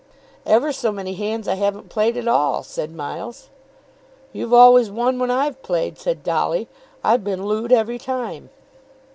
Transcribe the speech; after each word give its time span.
"Ever 0.47 0.71
so 0.71 0.91
many 0.91 1.13
hands 1.13 1.47
I 1.47 1.53
haven't 1.53 1.89
played 1.89 2.17
at 2.17 2.27
all," 2.27 2.63
said 2.63 2.91
Miles. 2.95 3.49
"You've 4.33 4.51
always 4.51 4.89
won 4.89 5.19
when 5.19 5.29
I've 5.29 5.61
played," 5.61 5.99
said 5.99 6.23
Dolly. 6.23 6.67
"I've 7.03 7.23
been 7.23 7.45
looed 7.45 7.71
every 7.71 7.99
time." 7.99 8.49